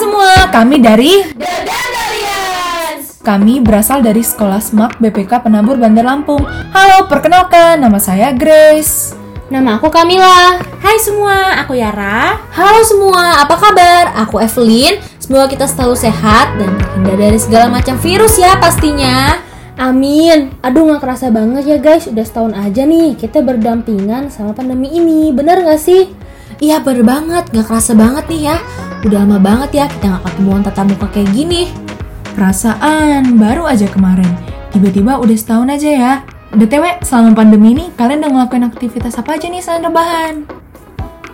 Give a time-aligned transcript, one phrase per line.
[0.00, 1.20] semua, kami dari
[3.20, 6.40] kami berasal dari Sekolah Smart BPK Penabur Bandar Lampung.
[6.72, 9.12] Halo, perkenalkan nama saya Grace.
[9.52, 10.56] Nama aku Kamila.
[10.80, 12.40] Hai semua, aku Yara.
[12.48, 14.16] Halo semua, apa kabar?
[14.24, 15.04] Aku Evelyn.
[15.20, 19.36] Semoga kita selalu sehat dan terhindar dari segala macam virus ya pastinya.
[19.76, 20.56] Amin.
[20.64, 25.28] Aduh nggak kerasa banget ya guys, udah setahun aja nih kita berdampingan sama pandemi ini.
[25.28, 26.08] Bener nggak sih?
[26.60, 28.56] Iya bener banget, gak kerasa banget nih ya.
[29.00, 31.72] Udah lama banget ya kita gak ketemuan tatap muka kayak gini.
[32.36, 34.28] Perasaan baru aja kemarin,
[34.76, 36.12] tiba-tiba udah setahun aja ya.
[36.50, 40.34] BTW, selama pandemi ini kalian udah ngelakuin aktivitas apa aja nih selain rebahan?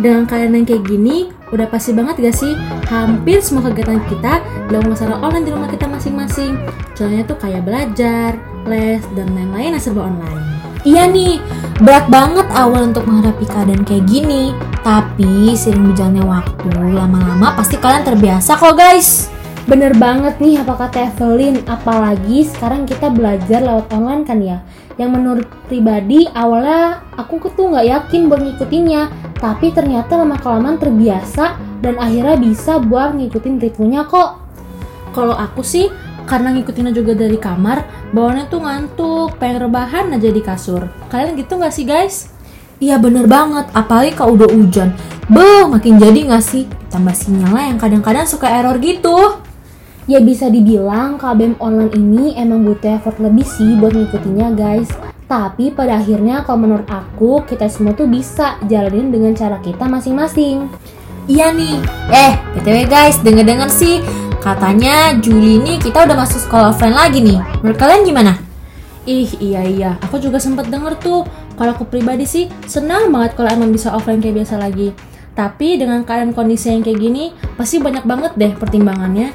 [0.00, 2.56] Dengan keadaan yang kayak gini, udah pasti banget gak sih?
[2.88, 6.58] Hampir semua kegiatan kita dilakukan secara online di rumah kita masing-masing.
[6.96, 8.34] Contohnya tuh kayak belajar,
[8.66, 10.61] les, dan lain-lain yang serba online.
[10.82, 11.38] Iya nih,
[11.78, 14.50] berat banget awal untuk menghadapi keadaan kayak gini.
[14.82, 19.30] Tapi sering berjalannya waktu, lama-lama pasti kalian terbiasa kok guys.
[19.62, 24.58] Bener banget nih apa kata Evelyn, apalagi sekarang kita belajar lewat online kan ya.
[24.98, 29.02] Yang menurut pribadi awalnya aku tuh nggak yakin buat ngikutinnya,
[29.38, 34.42] tapi ternyata lama kelamaan terbiasa dan akhirnya bisa buat ngikutin ritmenya kok.
[35.14, 35.86] Kalau aku sih
[36.24, 40.88] karena ngikutinnya juga dari kamar, bawaannya tuh ngantuk, pengen rebahan aja di kasur.
[41.12, 42.32] Kalian gitu nggak sih guys?
[42.82, 44.90] Iya bener banget, apalagi kalau udah hujan.
[45.30, 46.66] Beuh, makin jadi gak sih?
[46.66, 49.38] Ditambah sinyalnya yang kadang-kadang suka error gitu.
[50.10, 54.90] Ya bisa dibilang KBM online ini emang butuh effort lebih sih buat ngikutinnya guys.
[55.30, 60.66] Tapi pada akhirnya kalau menurut aku kita semua tuh bisa jalanin dengan cara kita masing-masing.
[61.30, 61.78] Iya nih.
[62.10, 64.02] Eh, BTW guys, denger-denger sih
[64.42, 67.38] katanya Juli ini kita udah masuk sekolah offline lagi nih.
[67.62, 68.34] Menurut kalian gimana?
[69.06, 71.22] Ih iya iya, aku juga sempet denger tuh.
[71.54, 74.90] Kalau aku pribadi sih senang banget kalau emang bisa offline kayak biasa lagi.
[75.32, 77.24] Tapi dengan keadaan kondisi yang kayak gini,
[77.56, 79.32] pasti banyak banget deh pertimbangannya.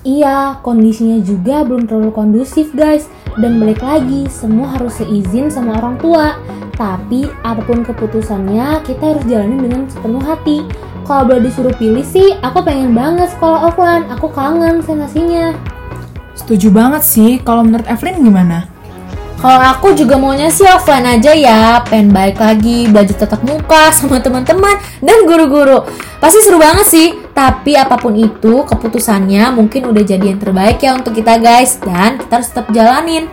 [0.00, 3.04] Iya, kondisinya juga belum terlalu kondusif guys.
[3.38, 6.34] Dan balik lagi, semua harus seizin sama orang tua.
[6.74, 10.64] Tapi apa pun keputusannya, kita harus jalanin dengan sepenuh hati.
[11.04, 14.08] Kalau boleh disuruh pilih sih, aku pengen banget sekolah offline.
[14.14, 15.54] Aku kangen sensasinya.
[16.32, 18.66] Setuju banget sih, kalau menurut Evelyn gimana?
[19.40, 24.20] Kalau aku juga maunya sih offline aja ya, pengen balik lagi, belajar tatap muka sama
[24.20, 25.88] teman-teman dan guru-guru.
[26.20, 30.92] Pasti seru banget sih, tapi apa pun itu keputusannya mungkin udah jadi yang terbaik ya
[30.92, 33.32] untuk kita guys dan kita harus tetap jalanin.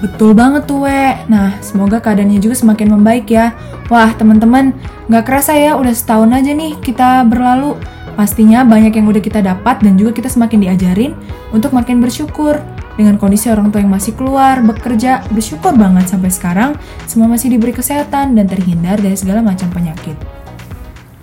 [0.00, 1.28] Betul banget tuh, We.
[1.28, 3.52] Nah, semoga keadaannya juga semakin membaik ya.
[3.92, 4.72] Wah, teman-teman,
[5.12, 7.76] nggak kerasa ya udah setahun aja nih kita berlalu.
[8.16, 11.12] Pastinya banyak yang udah kita dapat dan juga kita semakin diajarin
[11.52, 12.56] untuk makin bersyukur.
[12.96, 16.70] Dengan kondisi orang tua yang masih keluar, bekerja, bersyukur banget sampai sekarang
[17.04, 20.16] semua masih diberi kesehatan dan terhindar dari segala macam penyakit.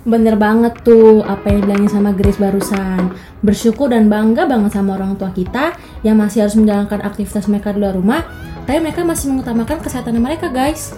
[0.04, 3.10] Bener banget tuh apa yang bilangin sama Grace barusan.
[3.40, 7.84] Bersyukur dan bangga banget sama orang tua kita Yang masih harus menjalankan aktivitas mereka di
[7.84, 8.24] luar rumah
[8.64, 10.96] Tapi mereka masih mengutamakan kesehatan mereka guys.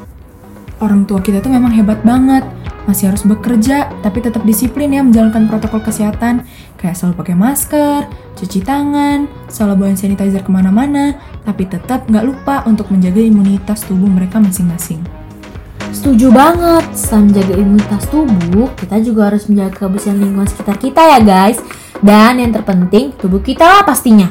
[0.79, 2.45] Orang tua kita tuh memang hebat banget,
[2.87, 6.47] masih harus bekerja, tapi tetap disiplin ya menjalankan protokol kesehatan,
[6.79, 8.01] kayak selalu pakai masker,
[8.39, 14.09] cuci tangan, selalu bawa sanitizer ke mana-mana, tapi tetap nggak lupa untuk menjaga imunitas tubuh
[14.09, 15.03] mereka masing-masing.
[15.91, 21.21] Setuju banget, selain menjaga imunitas tubuh, kita juga harus menjaga kebersihan lingkungan sekitar kita ya
[21.21, 21.59] guys.
[22.01, 24.29] Dan yang terpenting, tubuh kita lah pastinya.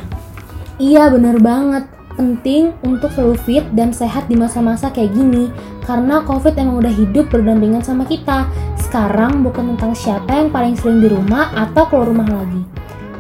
[0.78, 5.52] Iya bener banget Penting untuk selalu fit dan sehat di masa-masa kayak gini
[5.86, 8.50] Karena covid emang udah hidup berdampingan sama kita.
[8.82, 12.66] Sekarang bukan tentang siapa yang paling sering di rumah atau keluar rumah lagi.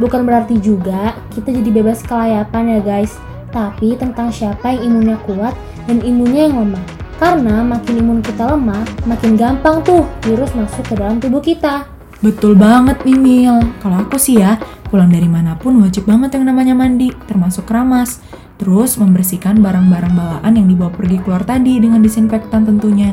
[0.01, 3.13] Bukan berarti juga kita jadi bebas kelayapan ya guys.
[3.53, 5.55] Tapi tentang siapa yang imunnya kuat
[5.87, 6.85] dan imunnya yang lemah.
[7.15, 11.87] Karena makin imun kita lemah, makin gampang tuh virus masuk ke dalam tubuh kita.
[12.19, 13.55] Betul banget nih Mil.
[13.79, 14.59] Kalau aku sih ya,
[14.91, 18.19] pulang dari mana pun wajib banget yang namanya mandi, termasuk keramas.
[18.55, 23.11] Terus membersihkan barang-barang bawaan yang dibawa pergi keluar tadi dengan disinfektan tentunya.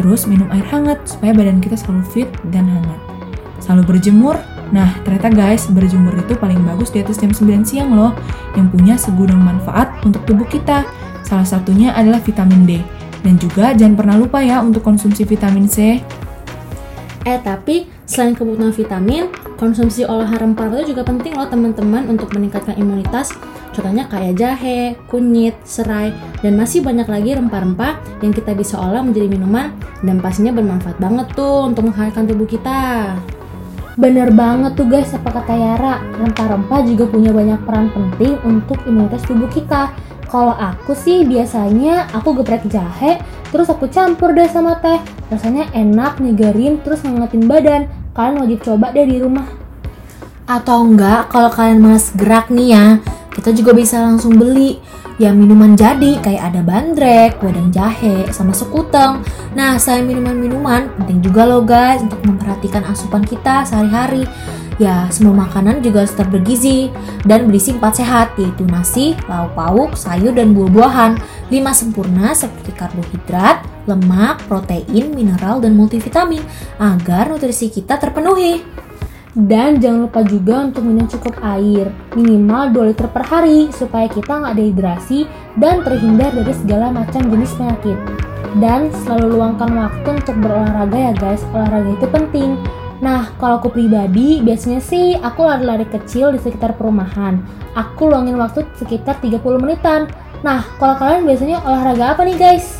[0.00, 3.00] Terus minum air hangat supaya badan kita selalu fit dan hangat.
[3.60, 4.38] Selalu berjemur.
[4.68, 8.12] Nah, ternyata guys, berjemur itu paling bagus di atas jam 9 siang loh,
[8.52, 10.84] yang punya segudang manfaat untuk tubuh kita.
[11.24, 12.80] Salah satunya adalah vitamin D.
[13.24, 16.00] Dan juga jangan pernah lupa ya untuk konsumsi vitamin C.
[17.26, 22.78] Eh tapi selain kebutuhan vitamin, konsumsi olahan rempah itu juga penting loh teman-teman untuk meningkatkan
[22.78, 23.34] imunitas.
[23.78, 26.10] Contohnya kayak jahe, kunyit, serai,
[26.42, 29.70] dan masih banyak lagi rempah-rempah yang kita bisa olah menjadi minuman
[30.02, 33.14] dan pastinya bermanfaat banget tuh untuk menghangatkan tubuh kita.
[33.94, 39.22] Bener banget tuh guys apa kata Yara, rempah-rempah juga punya banyak peran penting untuk imunitas
[39.22, 39.94] tubuh kita.
[40.26, 43.22] Kalau aku sih biasanya aku geprek jahe,
[43.54, 44.98] terus aku campur deh sama teh.
[45.30, 47.86] Rasanya enak, nyegerin, terus ngangetin badan.
[48.10, 49.46] Kalian wajib coba deh di rumah.
[50.50, 52.86] Atau enggak, kalau kalian malas gerak nih ya,
[53.38, 54.82] kita juga bisa langsung beli
[55.18, 59.22] ya minuman jadi kayak ada bandrek, wedang jahe, sama sekuteng.
[59.54, 64.26] Nah, selain minuman-minuman, penting juga loh guys untuk memperhatikan asupan kita sehari-hari.
[64.78, 66.86] Ya, semua makanan juga harus bergizi
[67.26, 71.18] dan berisi empat sehat, yaitu nasi, lauk pauk, sayur, dan buah-buahan.
[71.50, 76.46] Lima sempurna seperti karbohidrat, lemak, protein, mineral, dan multivitamin
[76.78, 78.62] agar nutrisi kita terpenuhi.
[79.38, 84.34] Dan jangan lupa juga untuk minum cukup air, minimal 2 liter per hari supaya kita
[84.34, 85.30] nggak dehidrasi
[85.62, 87.94] dan terhindar dari segala macam jenis penyakit.
[88.58, 92.58] Dan selalu luangkan waktu untuk berolahraga ya guys, olahraga itu penting.
[92.98, 97.38] Nah, kalau aku pribadi, biasanya sih aku lari-lari kecil di sekitar perumahan.
[97.78, 100.10] Aku luangin waktu sekitar 30 menitan.
[100.42, 102.77] Nah, kalau kalian biasanya olahraga apa nih guys?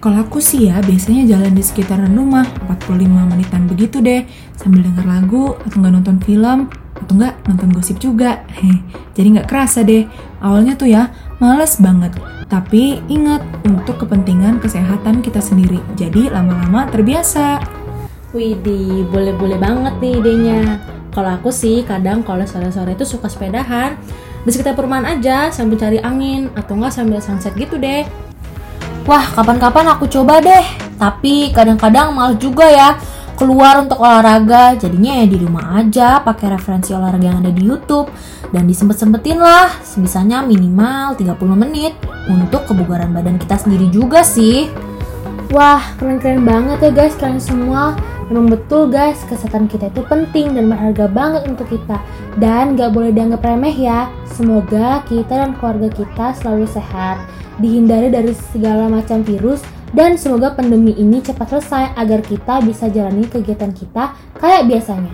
[0.00, 4.24] Kalau aku sih ya biasanya jalan di sekitaran rumah 45 menitan begitu deh
[4.56, 8.40] sambil denger lagu atau nggak nonton film atau nggak nonton gosip juga.
[8.48, 8.80] Heh,
[9.12, 10.08] jadi nggak kerasa deh.
[10.40, 12.16] Awalnya tuh ya males banget.
[12.48, 15.84] Tapi ingat untuk kepentingan kesehatan kita sendiri.
[16.00, 17.60] Jadi lama-lama terbiasa.
[18.32, 20.80] Widih, boleh-boleh banget nih idenya.
[21.12, 24.00] Kalau aku sih kadang kalau sore-sore itu suka sepedahan
[24.40, 28.29] di sekitar perumahan aja sambil cari angin atau enggak sambil sunset gitu deh.
[29.10, 30.62] Wah, kapan-kapan aku coba deh.
[30.94, 32.94] Tapi kadang-kadang malas juga ya
[33.34, 34.78] keluar untuk olahraga.
[34.78, 38.06] Jadinya ya di rumah aja pakai referensi olahraga yang ada di YouTube
[38.54, 41.98] dan disempet-sempetin lah sebisanya minimal 30 menit
[42.30, 44.70] untuk kebugaran badan kita sendiri juga sih.
[45.50, 47.98] Wah, keren-keren banget ya guys kalian semua.
[48.30, 51.98] Memang betul guys, kesehatan kita itu penting dan berharga banget untuk kita.
[52.38, 54.06] Dan gak boleh dianggap remeh ya.
[54.30, 57.18] Semoga kita dan keluarga kita selalu sehat,
[57.60, 59.60] dihindari dari segala macam virus,
[59.92, 65.12] dan semoga pandemi ini cepat selesai agar kita bisa jalani kegiatan kita kayak biasanya.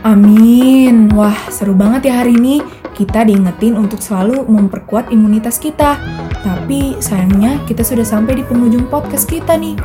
[0.00, 1.12] Amin.
[1.12, 2.64] Wah, seru banget ya hari ini.
[2.96, 5.96] Kita diingetin untuk selalu memperkuat imunitas kita.
[6.40, 9.76] Tapi sayangnya kita sudah sampai di penghujung podcast kita nih.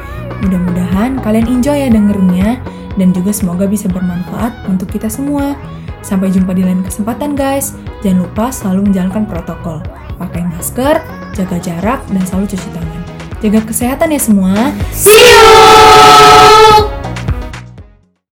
[0.44, 2.59] Mudah-mudahan kalian enjoy ya dengernya
[2.95, 5.56] dan juga semoga bisa bermanfaat untuk kita semua.
[6.03, 7.75] Sampai jumpa di lain kesempatan guys.
[8.03, 9.79] Jangan lupa selalu menjalankan protokol.
[10.15, 10.95] Pakai masker,
[11.35, 13.01] jaga jarak, dan selalu cuci tangan.
[13.44, 14.56] Jaga kesehatan ya semua.
[14.95, 16.55] See you!